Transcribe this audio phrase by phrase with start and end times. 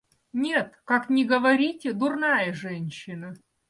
[0.33, 3.35] Нет, как ни говорите, дурная женщина.